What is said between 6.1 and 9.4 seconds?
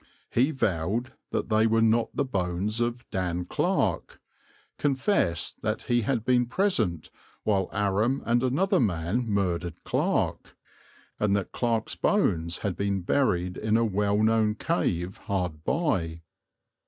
been present while Aram and another man